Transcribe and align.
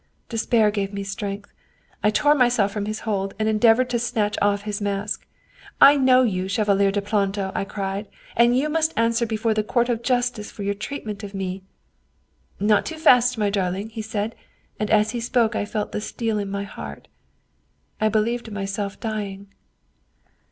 Despair 0.29 0.71
gave 0.71 0.91
me 0.91 1.03
strength. 1.03 1.53
I 2.03 2.09
tore 2.09 2.33
myself 2.33 2.71
from 2.71 2.87
his 2.87 3.01
hold 3.01 3.35
and 3.37 3.47
endeavored 3.47 3.87
to 3.91 3.99
snatch 3.99 4.35
off 4.41 4.63
his 4.63 4.81
mask.' 4.81 5.27
I 5.79 5.95
know 5.95 6.23
you, 6.23 6.47
Chevalier 6.47 6.91
de 6.91 7.03
Planto!' 7.03 7.51
I 7.55 7.65
cried,' 7.65 8.07
and 8.35 8.57
you 8.57 8.67
must 8.67 8.95
answer 8.97 9.27
before 9.27 9.53
the 9.53 9.61
Court 9.61 9.89
of 9.89 10.01
Justice 10.01 10.49
for 10.49 10.63
your 10.63 10.73
treatment 10.73 11.23
of 11.23 11.35
me!'' 11.35 11.61
Not 12.59 12.83
too 12.87 12.97
fast, 12.97 13.37
my 13.37 13.51
darling/ 13.51 13.89
he 13.91 14.01
said, 14.01 14.33
and 14.79 14.89
as 14.89 15.11
he 15.11 15.19
spoke 15.19 15.55
I 15.55 15.65
felt 15.65 15.91
the 15.91 16.01
steel 16.01 16.39
in 16.39 16.49
my 16.49 16.63
heart 16.63 17.07
I 17.99 18.09
believed 18.09 18.51
myself 18.51 18.99
dying." 18.99 19.49